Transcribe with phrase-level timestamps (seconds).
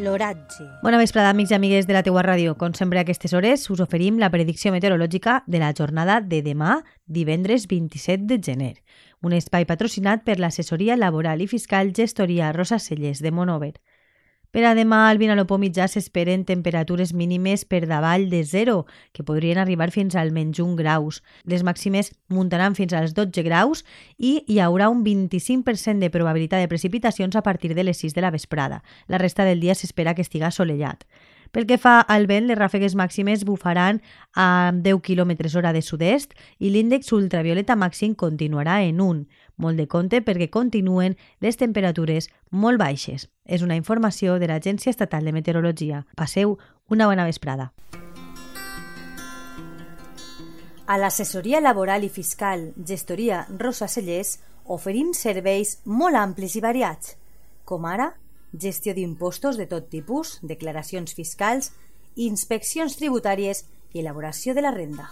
[0.00, 0.64] L'oratge.
[0.80, 2.54] Bona vesprada, amics i amigues de la teua ràdio.
[2.56, 6.78] Com sempre a aquestes hores us oferim la predicció meteorològica de la jornada de demà,
[7.04, 8.74] divendres 27 de gener.
[9.20, 13.74] Un espai patrocinat per l'assessoria laboral i fiscal gestoria Rosa Celles de Monover.
[14.50, 18.80] Per a demà, al Vinalopó mitjà s'esperen temperatures mínimes per davall de 0,
[19.14, 21.20] que podrien arribar fins al menys 1 graus.
[21.46, 23.84] Les màximes muntaran fins als 12 graus
[24.18, 28.26] i hi haurà un 25% de probabilitat de precipitacions a partir de les 6 de
[28.26, 28.82] la vesprada.
[29.06, 31.06] La resta del dia s'espera que estiga assolellat.
[31.50, 33.98] Pel que fa al vent, les ràfegues màximes bufaran
[34.38, 39.24] a 10 km hora de sud-est i l'índex ultravioleta màxim continuarà en 1.
[39.58, 43.26] Molt de compte perquè continuen les temperatures molt baixes.
[43.44, 46.04] És una informació de l'Agència Estatal de Meteorologia.
[46.14, 46.56] Passeu
[46.88, 47.72] una bona vesprada.
[50.86, 54.38] A l'assessoria laboral i fiscal Gestoria Rosa Cellers
[54.70, 57.16] oferim serveis molt amplis i variats,
[57.66, 58.12] com ara
[58.52, 61.72] gestió d'impostos de tot tipus, declaracions fiscals,
[62.16, 65.08] inspeccions tributàries i elaboració de la renda.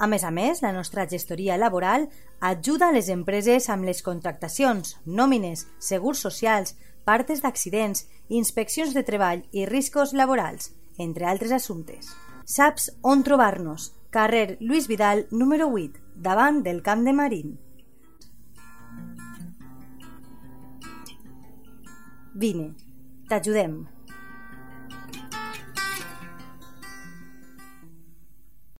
[0.00, 2.08] A més a més, la nostra gestoria laboral
[2.40, 9.66] ajuda les empreses amb les contractacions, nòmines, segurs socials, partes d'accidents, inspeccions de treball i
[9.68, 12.08] riscos laborals, entre altres assumptes.
[12.48, 13.92] Saps on trobar-nos?
[14.10, 17.58] Carrer Lluís Vidal, número 8, davant del Camp de Marín.
[22.34, 22.74] Vine,
[23.28, 23.86] t'ajudem.